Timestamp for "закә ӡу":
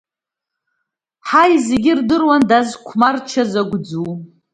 3.51-4.05